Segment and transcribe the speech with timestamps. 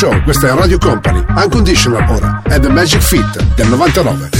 [0.00, 0.22] Show.
[0.22, 1.22] Questa è Radio Company.
[1.28, 2.40] Unconditional ora.
[2.42, 4.39] È The Magic Fit del 99.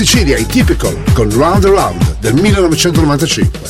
[0.00, 3.69] Sicilia, i Typical con Round Around del 1995.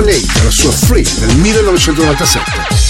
[0.00, 2.85] Nate, la sua Free nel 1997.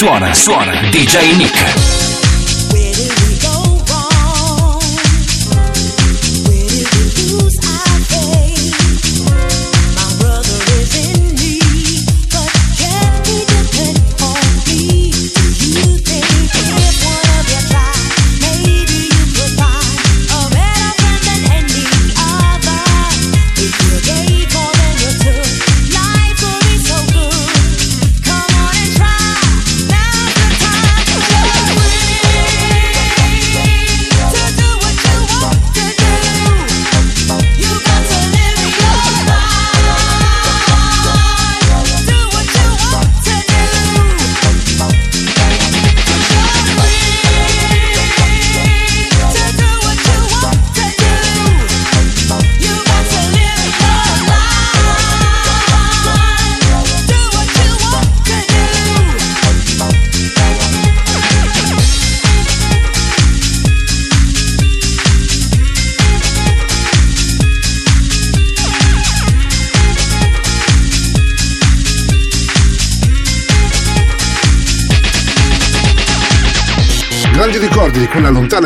[0.00, 0.06] 90.
[0.06, 1.89] Suona, suona, DJ Nick.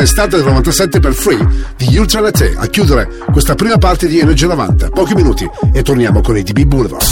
[0.05, 1.45] Estate del 97 per Free
[1.77, 4.89] di Ultra Latte a chiudere questa prima parte di Energia 90.
[4.89, 7.03] Pochi minuti e torniamo con i DB Boulevard.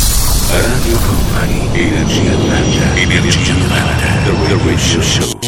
[0.49, 5.39] Radio Company, Energia 90, Energia 90, The Radio Show.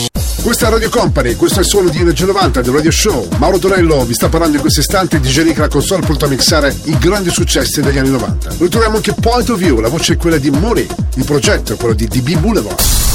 [0.41, 3.27] Questa è Radio Company, questo è il suono di Energia 90 del Radio Show.
[3.37, 6.75] Mauro Torello vi sta parlando in questo istante di Genica la console pronto a mixare
[6.85, 8.55] i grandi successi degli anni 90.
[8.57, 11.93] Ritroviamo anche Point of View, la voce è quella di Mori, il progetto è quello
[11.93, 13.14] di DB Boulevard.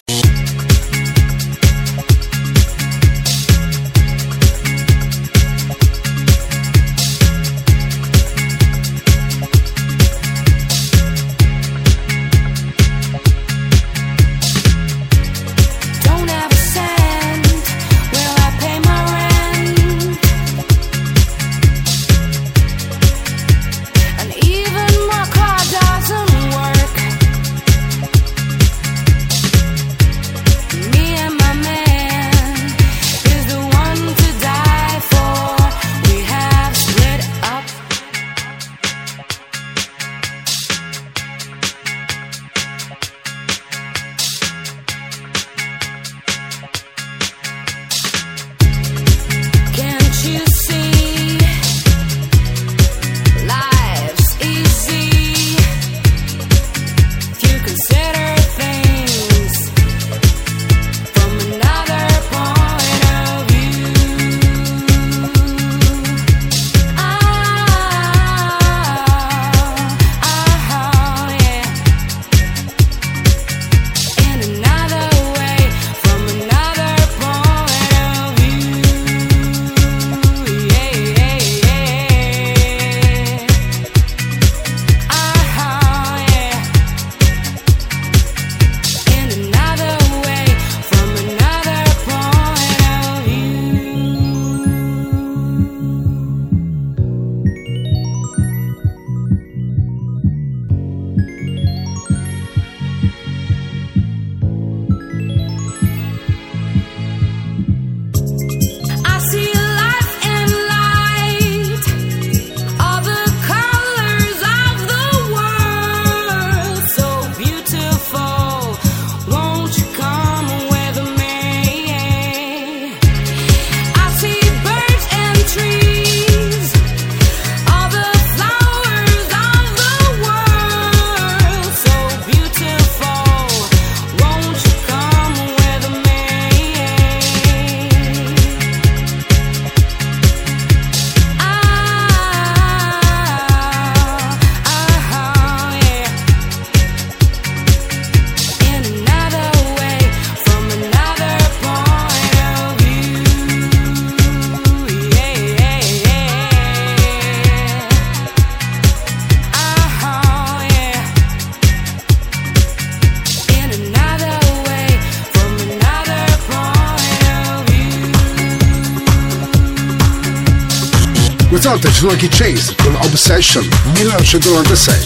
[174.51, 175.00] Excellent to say.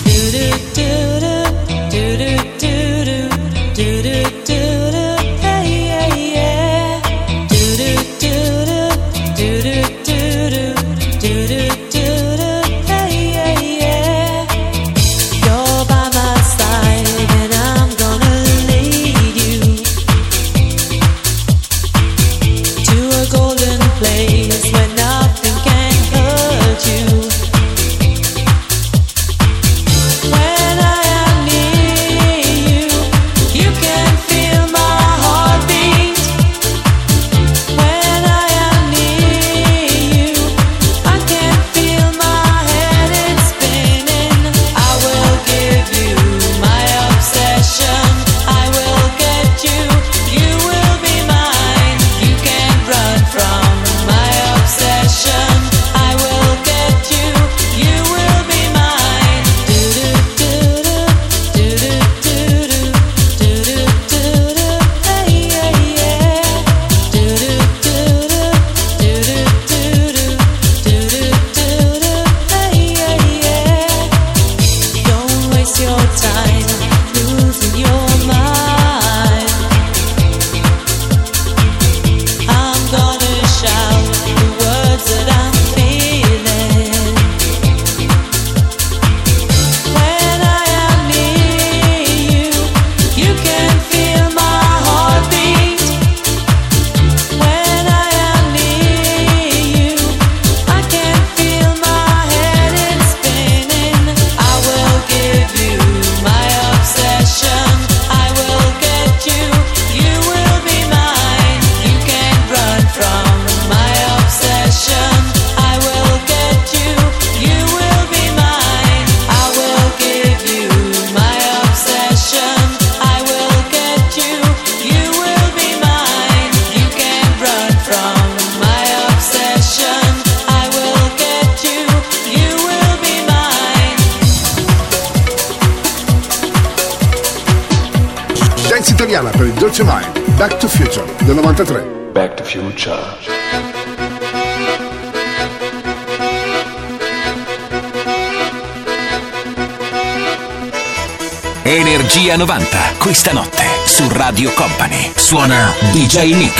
[156.16, 156.55] Suona DJ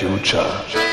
[0.00, 0.89] future.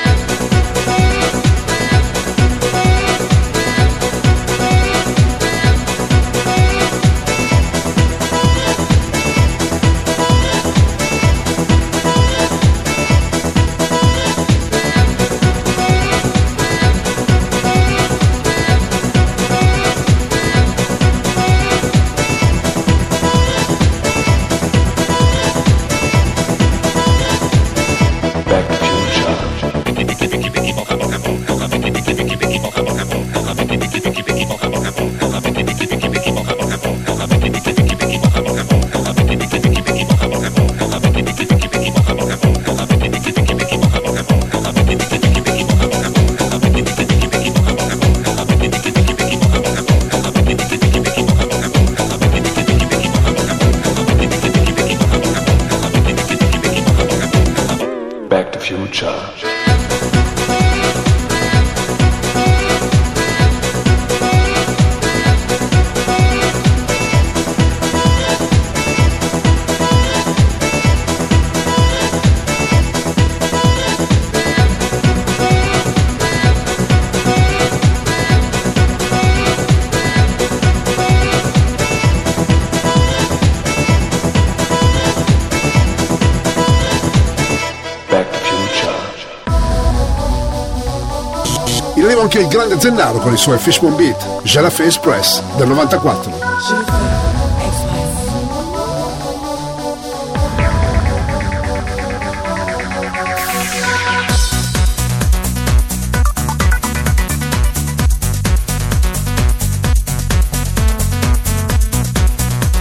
[92.38, 96.46] Anche il grande Zennaro con i suoi Fishbone Beat, Jalafe Express del 94.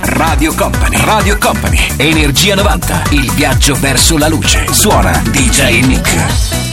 [0.02, 0.96] Radio Company.
[1.04, 1.78] Radio Company.
[1.96, 3.02] Energia 90.
[3.10, 4.66] Il viaggio verso la luce.
[4.70, 6.65] Suona DJ Nick.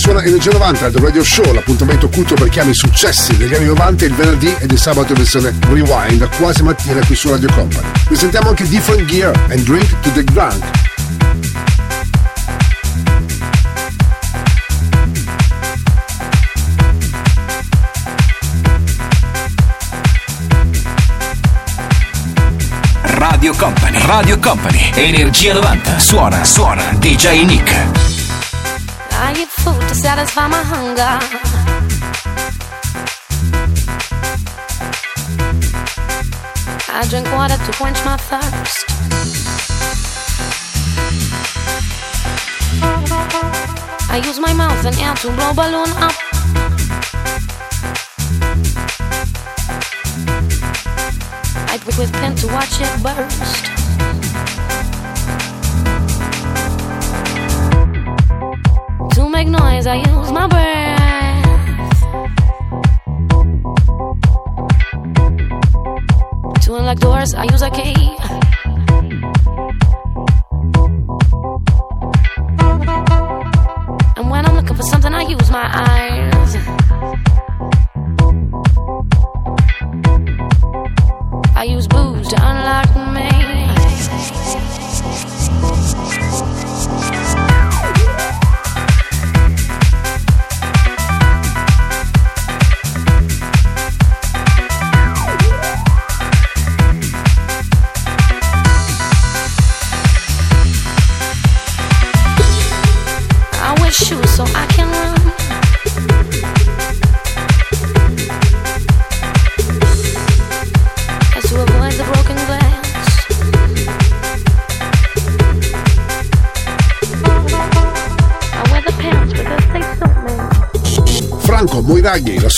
[0.00, 3.66] Suona Energia 90 The Radio Show, l'appuntamento culto per chi ama i successi degli anni
[3.66, 7.86] 90 il venerdì ed il sabato in versione Rewind, quasi mattina qui su Radio Company.
[8.06, 10.64] Presentiamo anche Different Gear and Drink to the Drunk.
[23.02, 28.09] Radio Company, Radio Company, Energia 90, suona, suona, DJ Nick.
[29.30, 31.12] I eat food to satisfy my hunger.
[36.98, 38.84] I drink water to quench my thirst.
[44.10, 46.16] I use my mouth and air to blow balloon up.
[51.70, 53.79] I prick with pen to watch it burst.
[59.44, 61.00] Make noise, I use my breath.
[66.64, 68.19] To unlock doors, I use a key.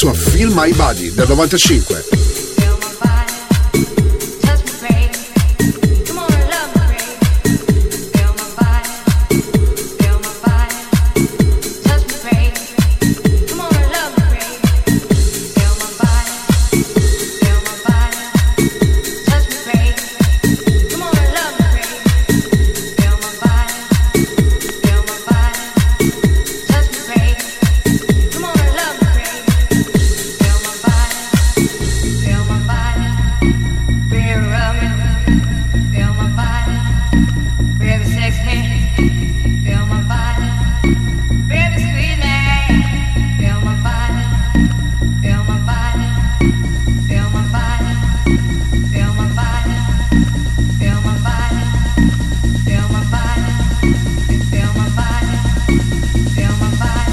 [0.03, 2.12] Sua Feel My Body del 95.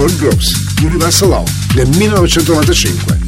[0.00, 3.18] Born Groups, Universal Law, del 1995.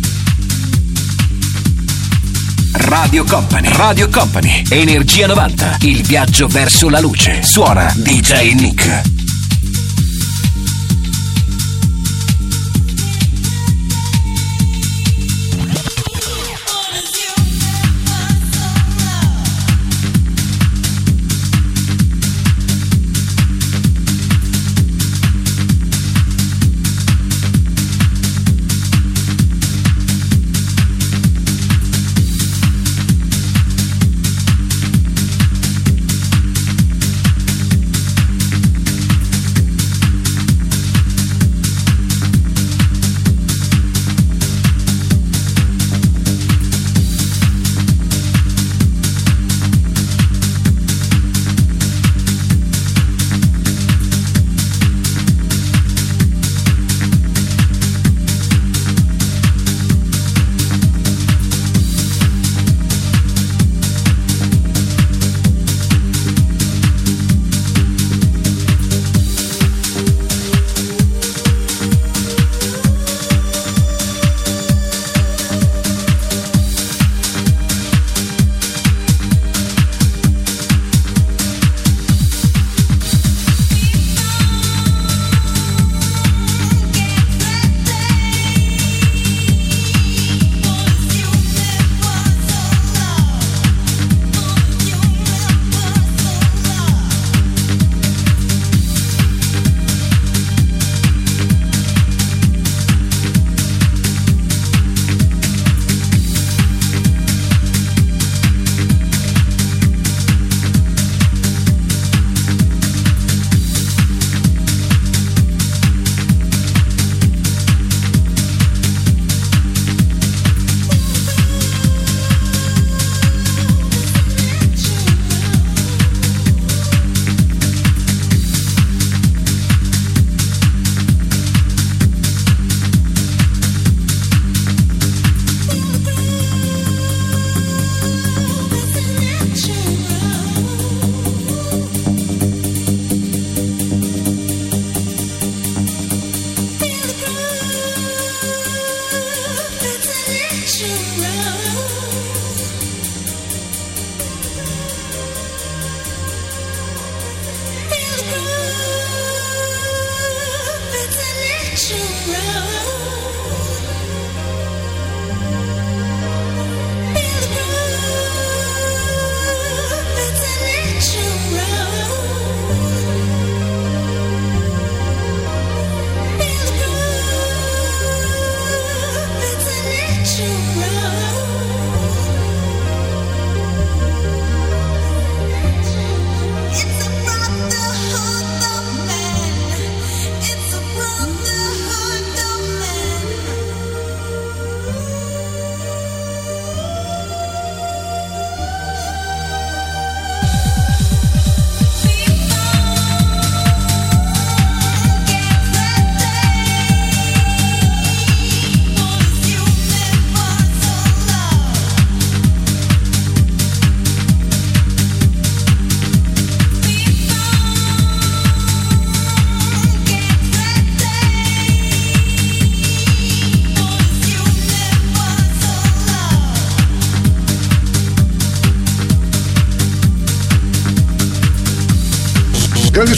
[2.73, 7.43] Radio Company, Radio Company, Energia 90, il viaggio verso la luce.
[7.43, 9.12] Suona DJ Nick.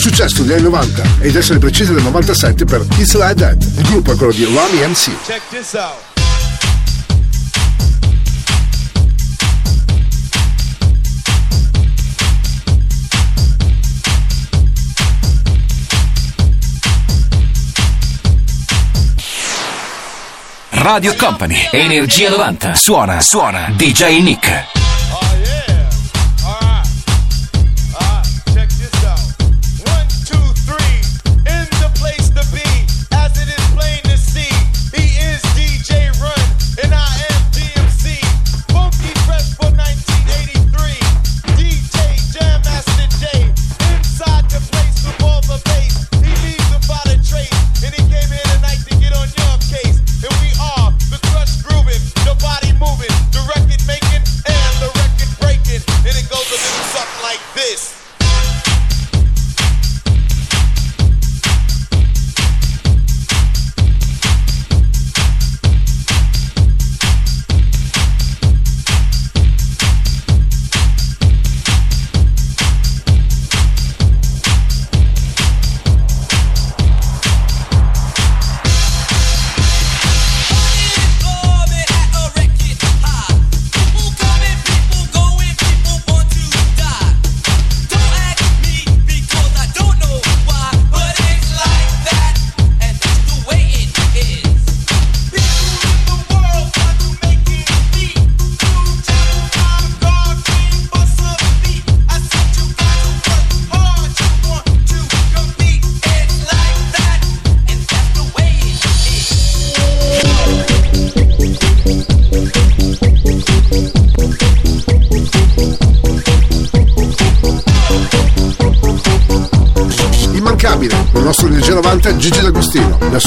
[0.05, 3.63] Successo degli anni 90 ed essere precisi del 97 per It's Like That.
[3.77, 5.11] Il gruppo è quello di Rami MC.
[5.25, 6.13] Check this out.
[20.69, 22.75] Radio Company, Energia 90.
[22.75, 24.74] Suona, suona, DJ Nick.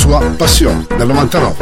[0.09, 1.58] Sua passione, dal 99.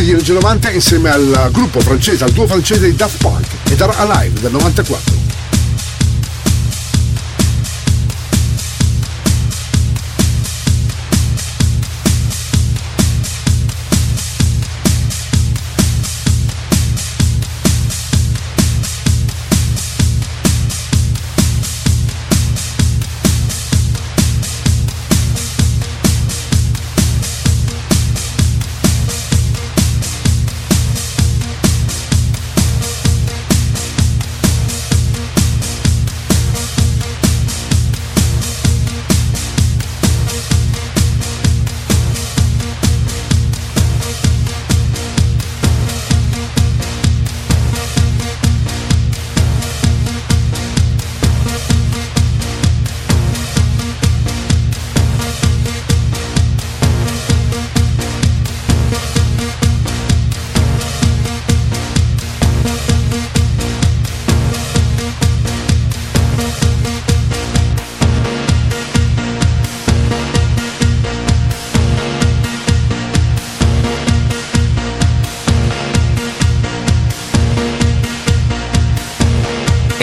[0.00, 4.40] Energia 90 insieme al gruppo francese, al duo francese di Daft Punk ed era Alive
[4.40, 5.27] del 94.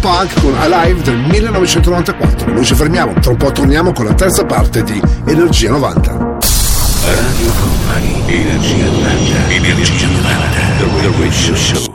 [0.00, 2.52] Punk con Alive del 1994.
[2.52, 6.10] Noi ci fermiamo, tra un po' torniamo con la terza parte di Energia 90.
[6.10, 10.84] Radio Company, Energia 90, Energia 90, The
[11.18, 11.92] Radio Show.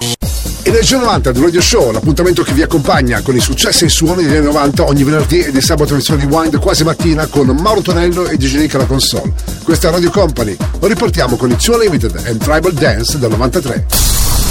[0.61, 4.23] Energia 90 The Radio Show, l'appuntamento che vi accompagna con i successi e i suoni
[4.23, 7.81] degli anni 90 ogni venerdì e di sabato edizione di Wind quasi mattina con Mauro
[7.81, 9.33] Tonello e DJ Nick alla console.
[9.63, 10.55] Questa è Radio Company.
[10.79, 14.24] Lo riportiamo con It's Limited and Tribal Dance del 93.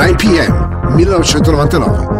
[0.00, 0.50] 9 pm
[0.96, 2.19] 1999.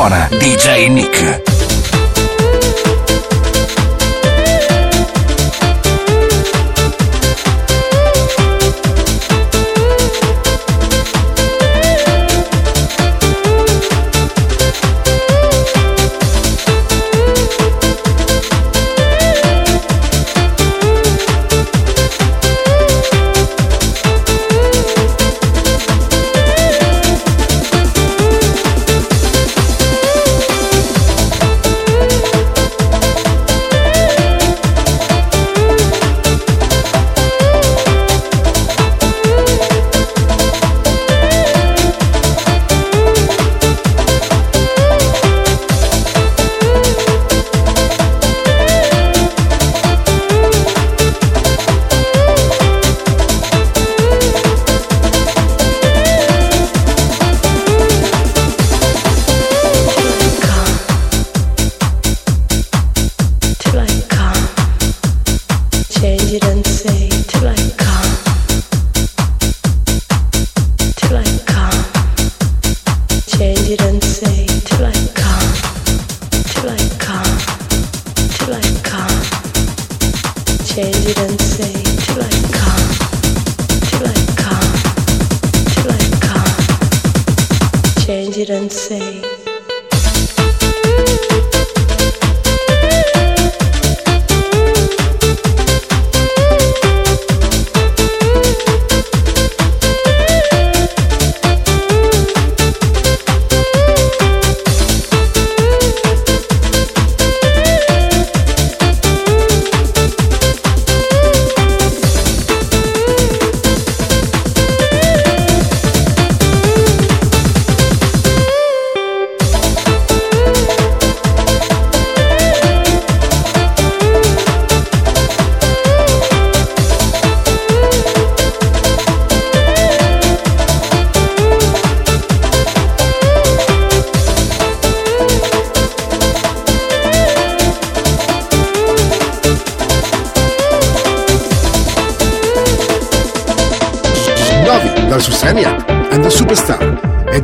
[0.00, 1.29] Suona DJ Nick.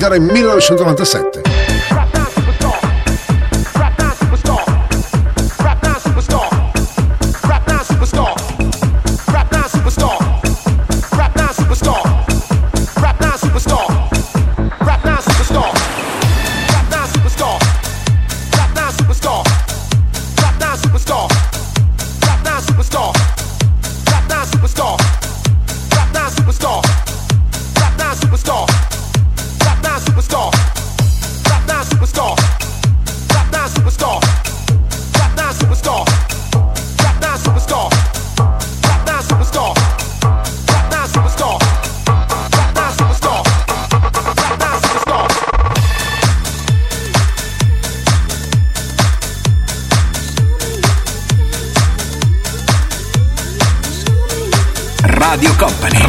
[0.06, 1.45] Era il 1997.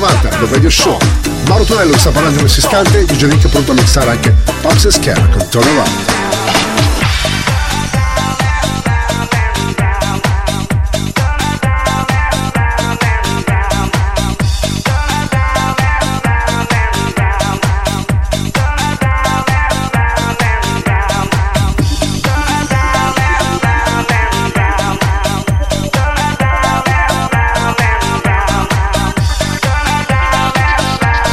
[0.00, 0.98] 90, The Radio Show.
[1.46, 4.90] Mauro Tonello sta parlando in questo istante, Nick è pronto a mixare anche Pops e
[4.90, 6.09] Scare con Turn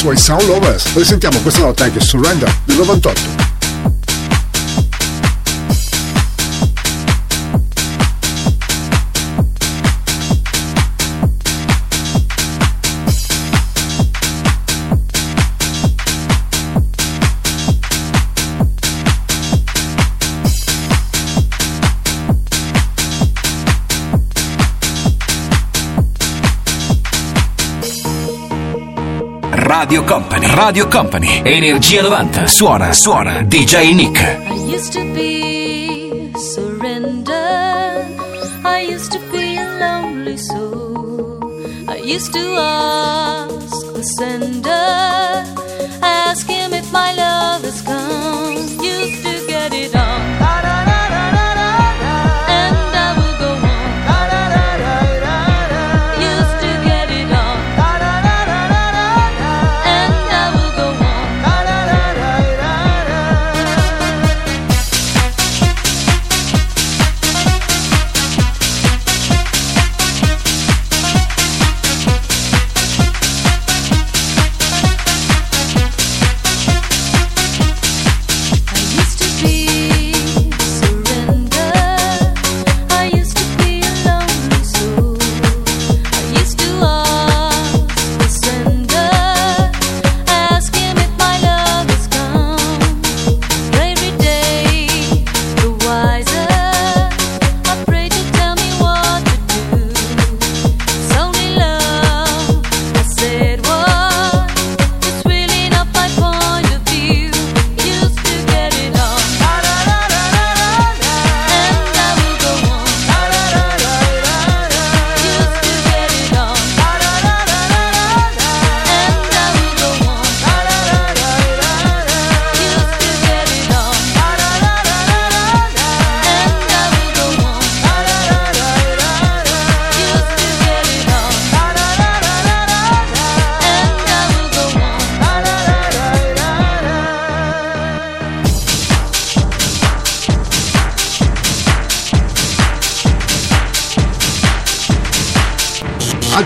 [0.00, 0.94] Suoi Sound Lovers.
[0.94, 3.49] Lo sentiamo questa notte anche su Random del 98.
[29.80, 30.46] Radio Company.
[30.46, 31.40] Radio Company.
[31.42, 32.46] Energia 90.
[32.46, 33.42] Suona, suona.
[33.42, 34.20] DJ Nick.
[34.20, 38.04] I used to be surrender.
[38.62, 41.40] I used to feel lonely so.
[41.88, 42.56] I used to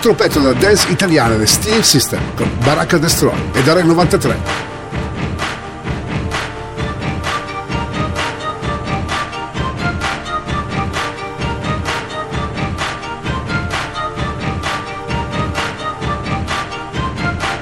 [0.05, 4.37] Altro pezzo da dance italiana di Steve System con Baracca Destroy ed era il 93.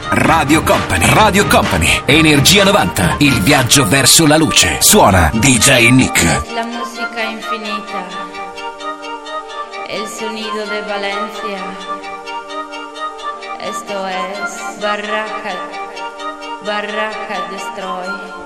[0.10, 1.14] Radio Company.
[1.14, 2.02] Radio Company.
[2.04, 3.16] Energia 90.
[3.20, 4.82] Il viaggio verso la luce.
[4.82, 6.24] Suona DJ Nick.
[6.54, 8.04] La música infinita.
[9.88, 11.43] El sonido de Valencia.
[14.84, 15.56] Barraca.
[16.66, 18.43] Barraca Destroy.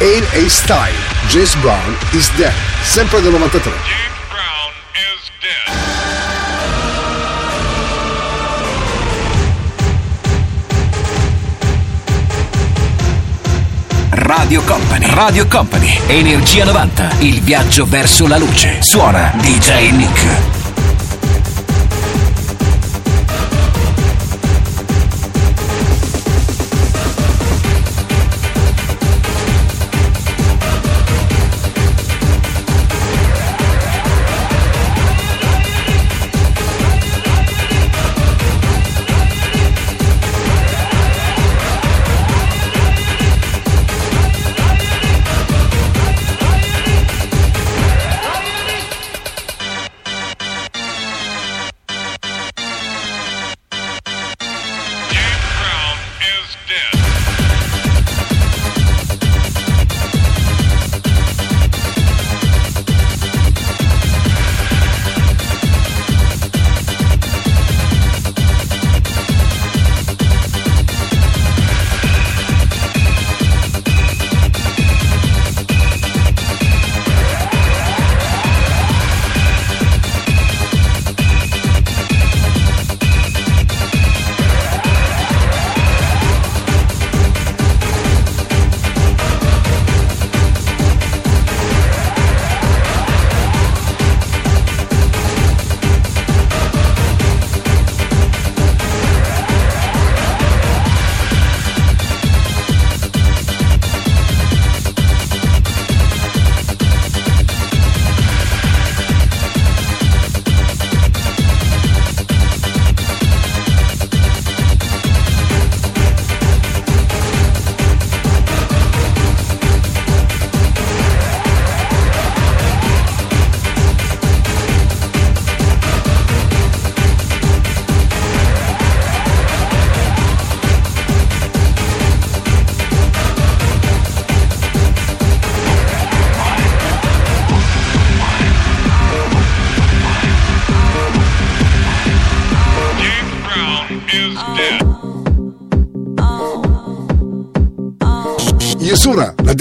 [0.00, 0.94] A Style,
[1.26, 2.52] James Brown is Dead,
[2.84, 3.72] sempre del 93.
[14.10, 18.80] Radio Company, Radio Company, Energia 90, il viaggio verso la luce.
[18.80, 20.57] Suona DJ Nick.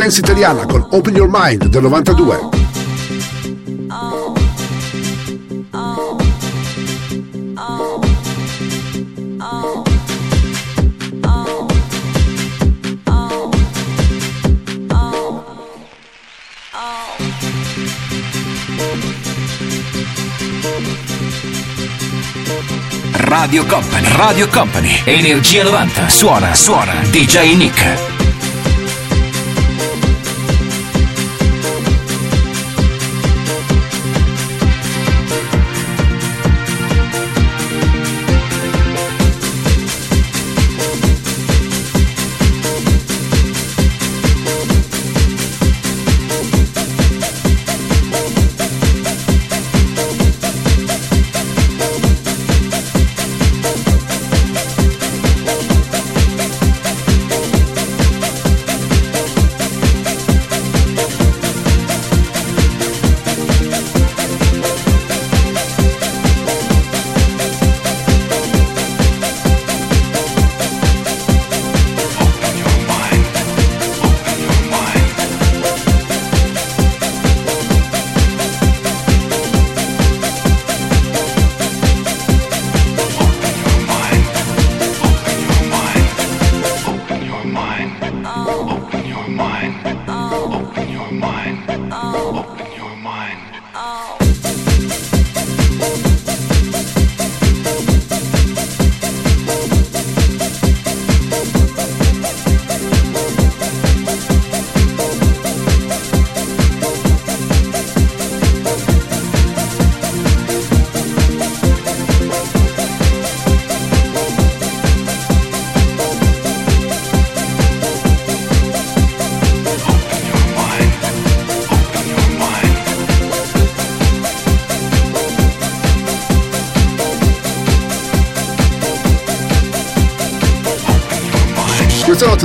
[0.08, 2.56] Dance italiana con Open Your Mind del 92.
[23.12, 28.07] Radio Company, Radio Company, Energia 90, suona, suona, DJ Nick.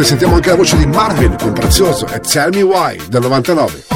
[0.05, 3.92] Sentiamo anche la voce di Marvin con Prezioso e Tell Me Why del 99.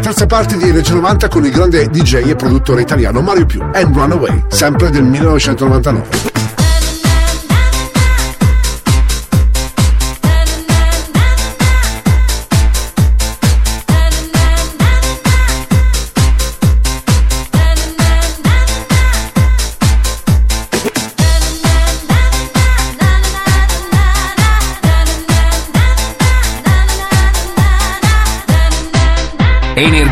[0.00, 3.94] Terza parte di Energia 90 con il grande DJ e produttore italiano Mario Più and
[3.94, 6.39] Runaway, sempre del 1999.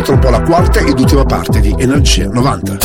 [0.00, 2.78] Fermiamo tra un po' alla quarta ed ultima parte di Energia 90.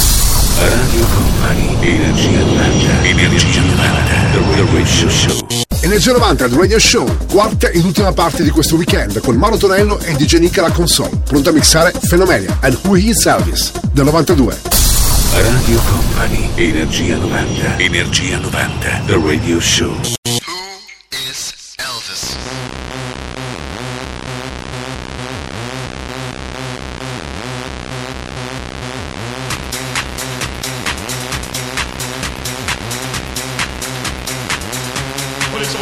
[0.57, 5.47] Radio Company, Energia 90, Energia 90, The Radio Show.
[5.81, 9.99] Energia 90 The Radio Show, quarta ed ultima parte di questo weekend con Mauro Tonello
[9.99, 14.57] e DJ Nick alla console, pronto a mixare Fenomenia and Who Is Elvis del 92.
[15.31, 20.14] Radio Company, Energia 90, Energia 90, The Radio Show.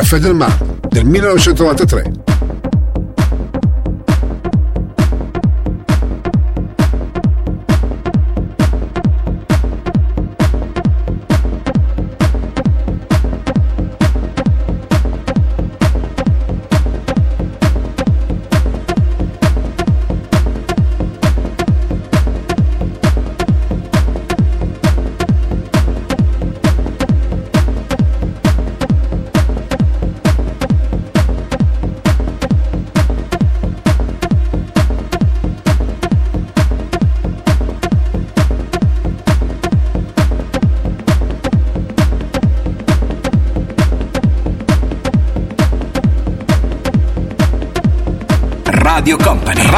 [0.00, 0.56] Caffè del Mar,
[0.88, 2.19] del 1993.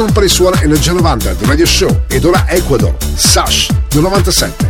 [0.00, 4.69] Company suona Energia 90 The Radio Show ed ora Ecuador, Sash del 97.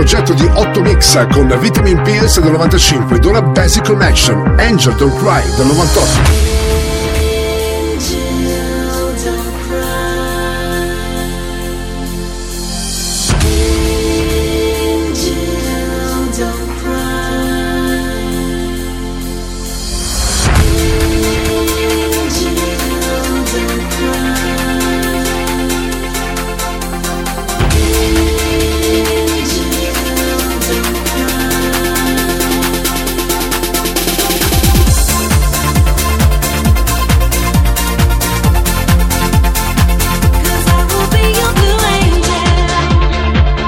[0.00, 5.14] Progetto di 8 mix con Vitamin Pills del 95 ed ora Basic Connection, Angel Don't
[5.18, 6.49] Cry del 98.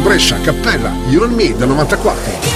[0.00, 2.55] Brescia, Cappella, You and Me del 94.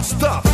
[0.00, 0.46] Non-stop.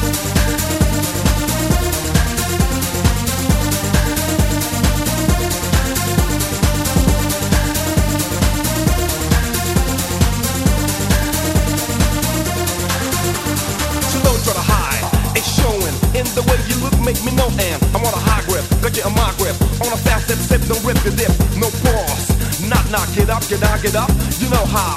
[16.16, 16.96] in the way you look.
[17.04, 19.54] Make me know and I'm on a high grip, got you on my grip.
[19.84, 21.28] On a fast step, sip, don't rip your dip
[21.60, 22.32] No pause,
[22.66, 24.08] knock, knock, get up, get down, get up.
[24.40, 24.95] You know how,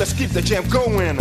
[0.00, 1.18] let's keep the jam going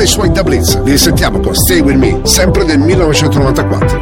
[0.00, 0.80] e i suoi Da Blitz.
[0.82, 4.00] Li sentiamo con Stay With Me, sempre del 1994.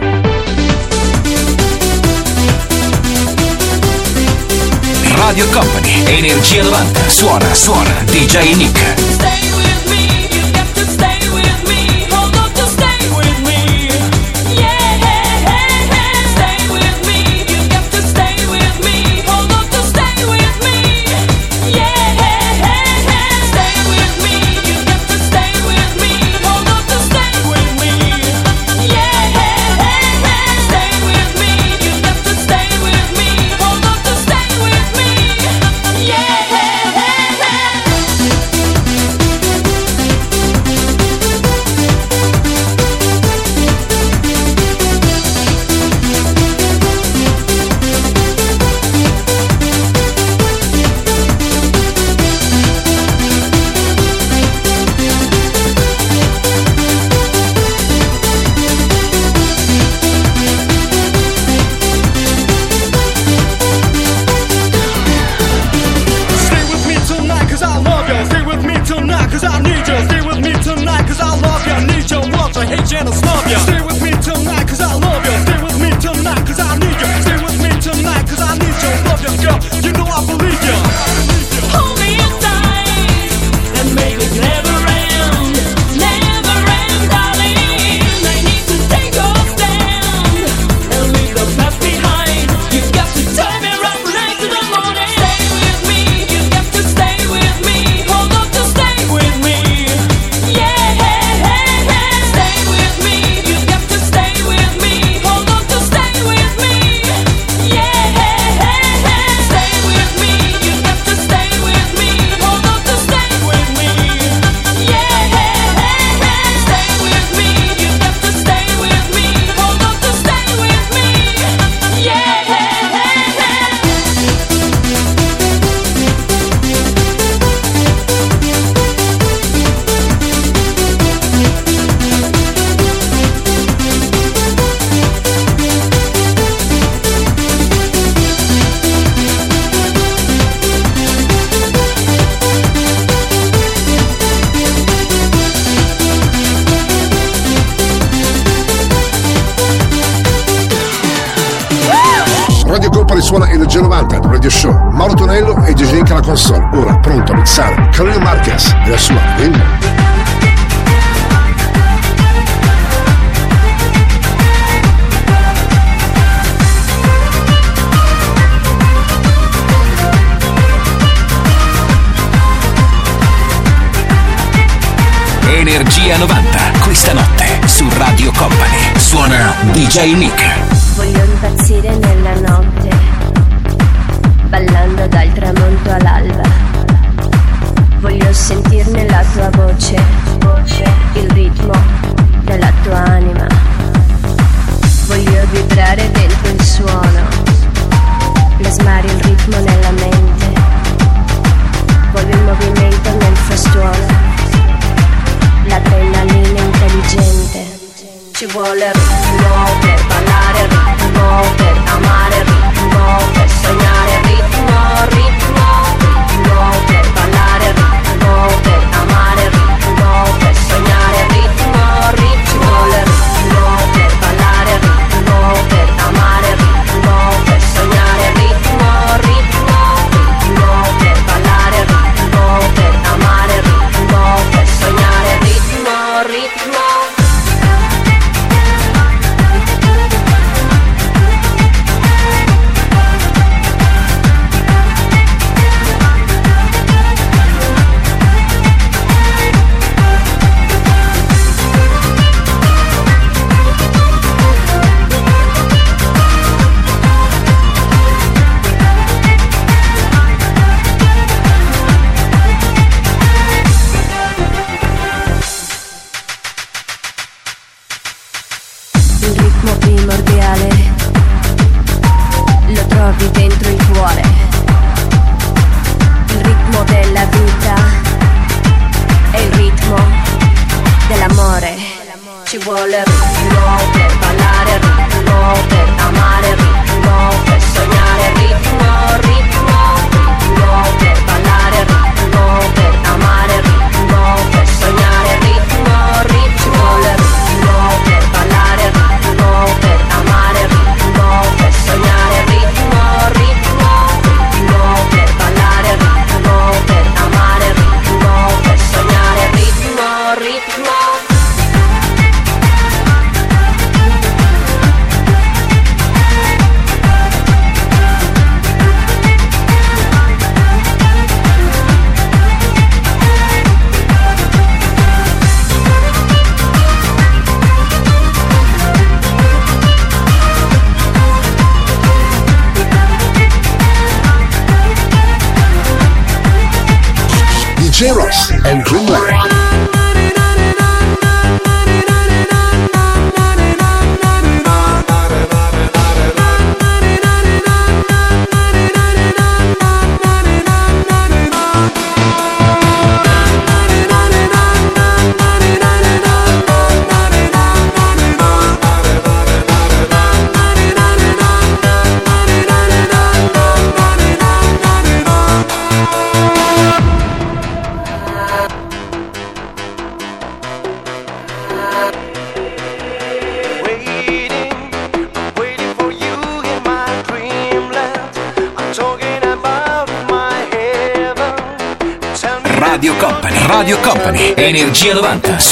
[5.17, 9.36] Radio Company, Energia 90, suona, suona, DJ Nick.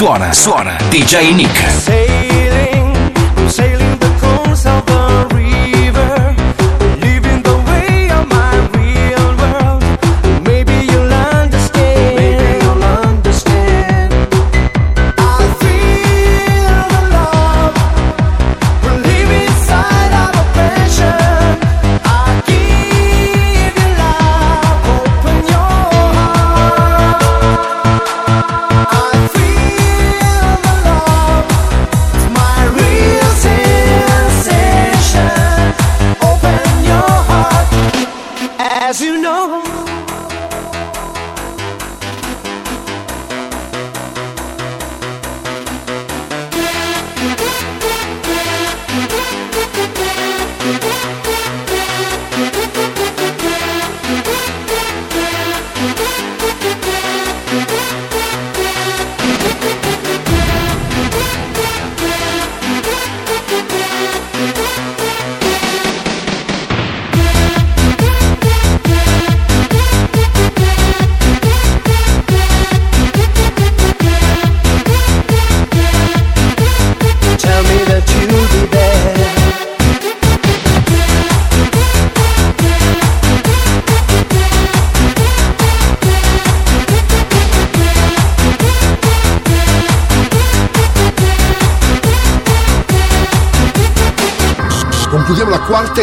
[0.04, 2.03] Suona, suona, DJ Nick.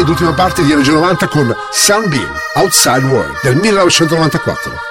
[0.02, 4.91] Ed ultima parte di Energia 90 con Sunbeam, Outside World del 1994.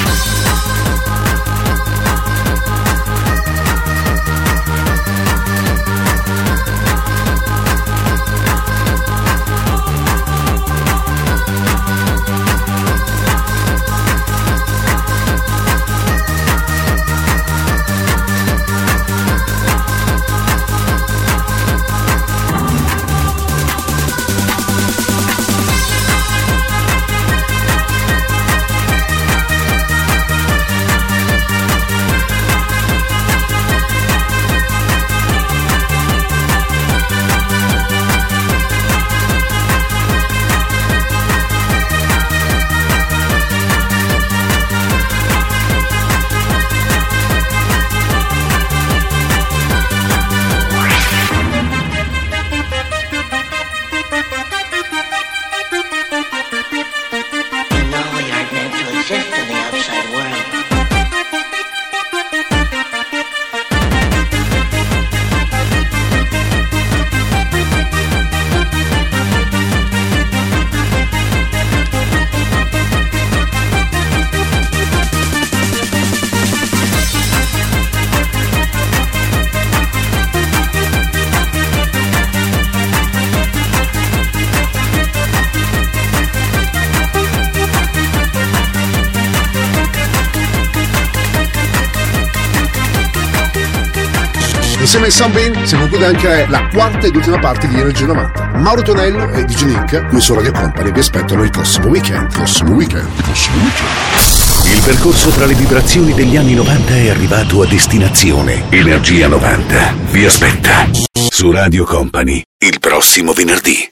[95.11, 98.51] Sunbeam si conclude anche la quarta ed ultima parte di Energia 90.
[98.55, 102.31] Mauro Tonello e DJ Nick, qui su Radio Company, vi aspettano il prossimo weekend.
[102.31, 103.07] Prossimo weekend.
[103.21, 104.73] Prossimo weekend.
[104.73, 108.63] Il percorso tra le vibrazioni degli anni 90 è arrivato a destinazione.
[108.69, 113.90] Energia 90 vi aspetta su Radio Company il prossimo venerdì.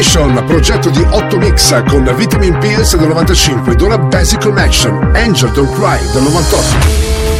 [0.00, 5.50] Transmission, progetto di 8 mix con Vitamin Pills del 95 ed ora Basic Connection, Angel
[5.50, 7.39] Don't Cry del 98.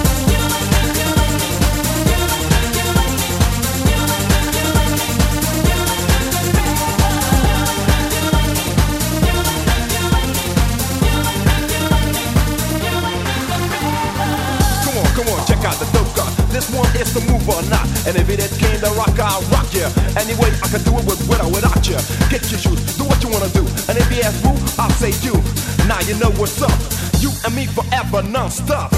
[26.59, 27.21] What's up.
[27.21, 28.91] You and me forever, non-stop.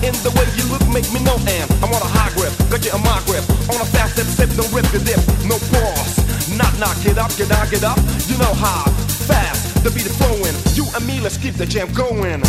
[0.00, 2.82] In the way you look make me know and I'm on a high grip, got
[2.82, 6.56] you on my grip On a fast step, step, don't rip your lip No pause,
[6.56, 8.07] knock, knock, get up, get down, get up
[11.06, 12.42] me, let's keep the jam going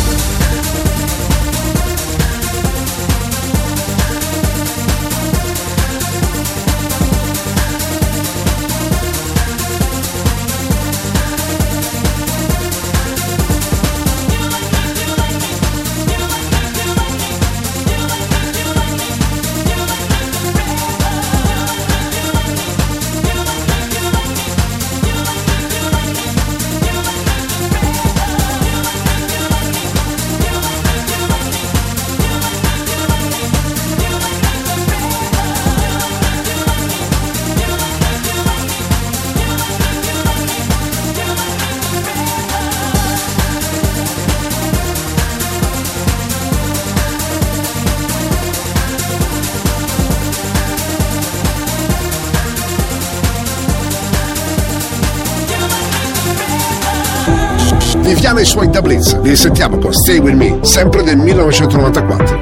[58.40, 59.20] E i suoi Da Blitz.
[59.20, 62.38] Li sentiamo con Stay With Me, sempre del 1994.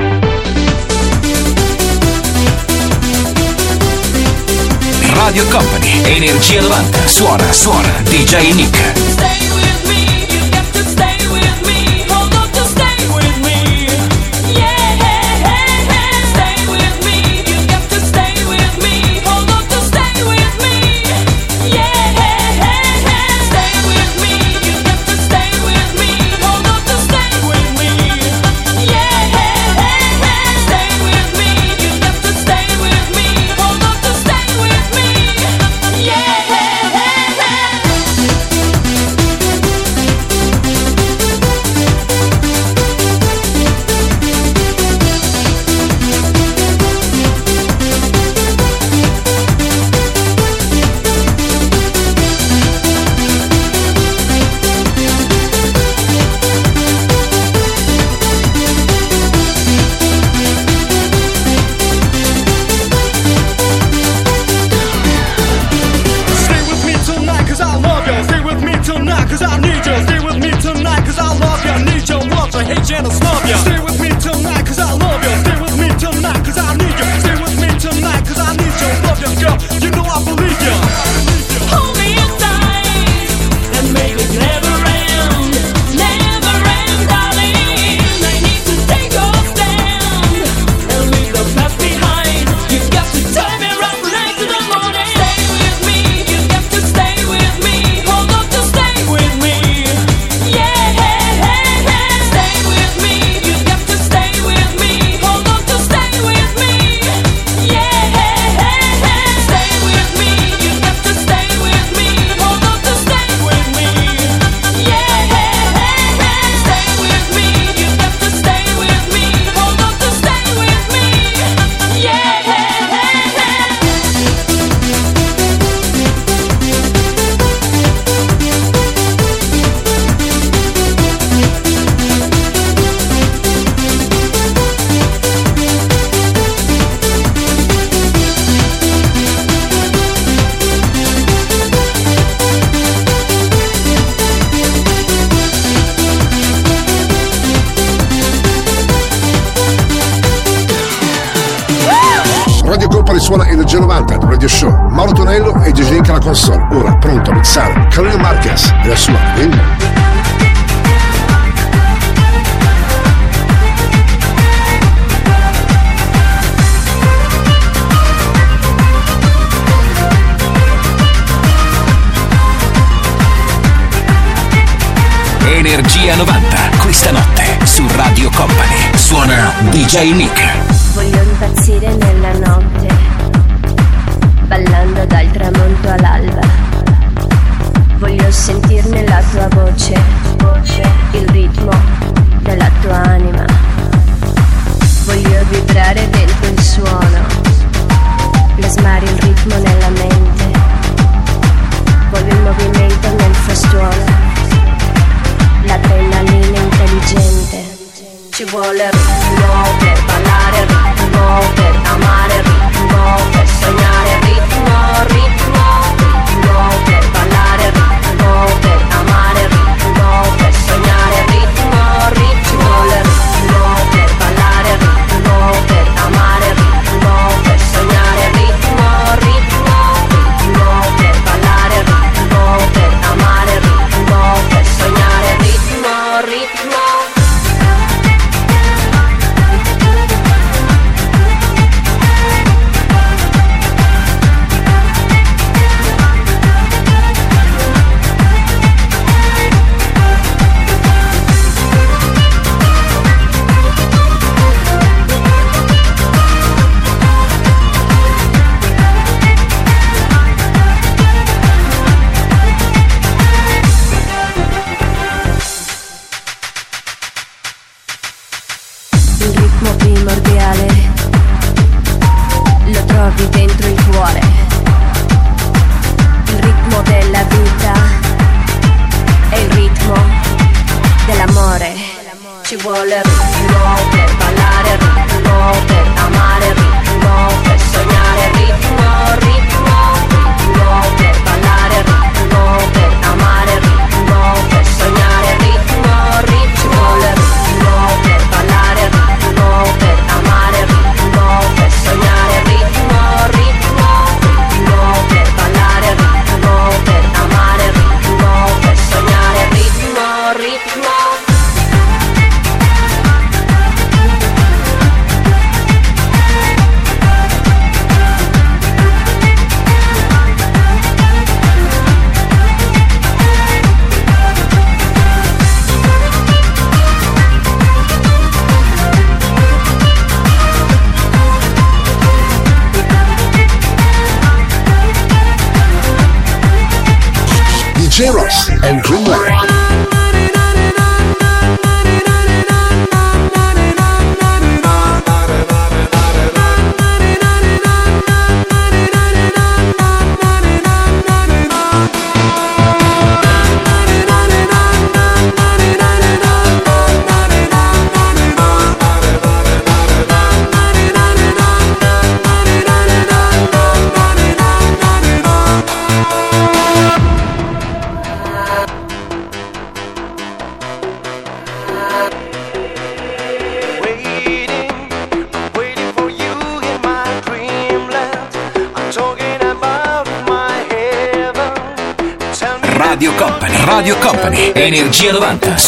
[5.12, 9.47] Radio Company, Energia 90, suona, suona, DJ Nick.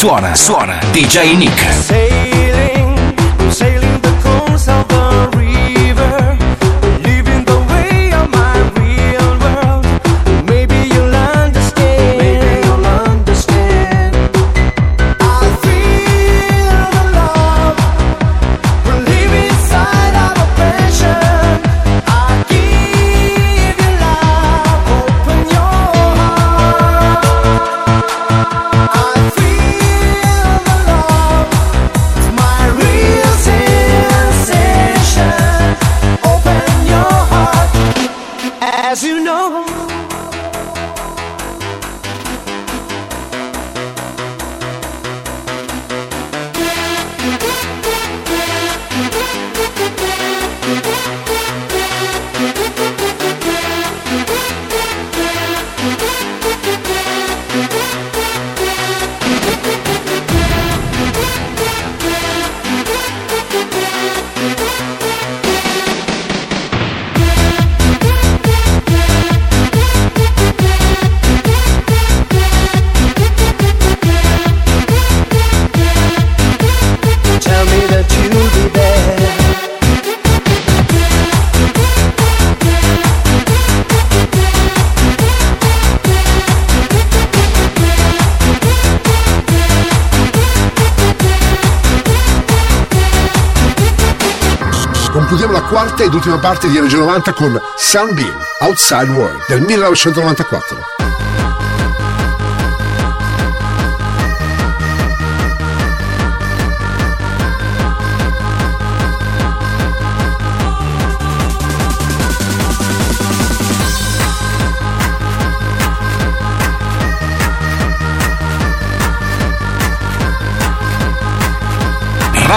[0.00, 1.79] Suona, suona, DJ Nick.
[38.90, 39.69] As you know.
[96.10, 100.99] Ed ultima parte di Energia 90 con Sunbeam, Outside World del 1994.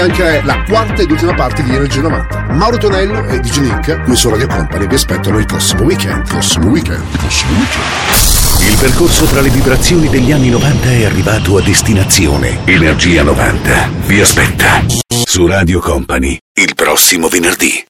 [0.00, 2.46] Conclude anche la quarta ed ultima parte di Energia 90.
[2.52, 6.26] Mauro Tonello e DJ Nick, qui su Radio Company, vi aspettano il prossimo weekend.
[6.26, 7.02] Prossimo weekend.
[7.18, 8.70] Prossimo weekend.
[8.70, 12.60] Il percorso tra le vibrazioni degli anni 90 è arrivato a destinazione.
[12.64, 14.82] Energia 90 vi aspetta
[15.24, 17.89] su Radio Company il prossimo venerdì.